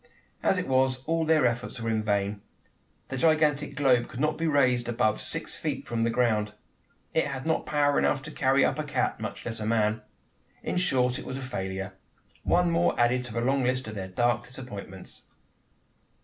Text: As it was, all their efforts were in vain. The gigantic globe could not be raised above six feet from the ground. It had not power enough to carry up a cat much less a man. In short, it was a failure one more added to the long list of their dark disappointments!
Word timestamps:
As 0.41 0.57
it 0.57 0.67
was, 0.67 1.03
all 1.05 1.25
their 1.25 1.45
efforts 1.45 1.79
were 1.79 1.91
in 1.91 2.01
vain. 2.01 2.41
The 3.09 3.17
gigantic 3.17 3.75
globe 3.75 4.07
could 4.07 4.19
not 4.19 4.35
be 4.35 4.47
raised 4.47 4.89
above 4.89 5.21
six 5.21 5.55
feet 5.55 5.87
from 5.87 6.01
the 6.01 6.09
ground. 6.09 6.53
It 7.13 7.27
had 7.27 7.45
not 7.45 7.67
power 7.67 7.99
enough 7.99 8.23
to 8.23 8.31
carry 8.31 8.65
up 8.65 8.79
a 8.79 8.83
cat 8.83 9.19
much 9.19 9.45
less 9.45 9.59
a 9.59 9.65
man. 9.67 10.01
In 10.63 10.77
short, 10.77 11.19
it 11.19 11.25
was 11.27 11.37
a 11.37 11.41
failure 11.41 11.93
one 12.41 12.71
more 12.71 12.99
added 12.99 13.23
to 13.25 13.33
the 13.33 13.41
long 13.41 13.63
list 13.63 13.87
of 13.89 13.93
their 13.93 14.07
dark 14.07 14.45
disappointments! 14.47 15.25